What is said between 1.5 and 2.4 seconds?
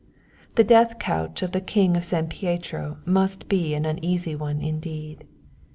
the King of San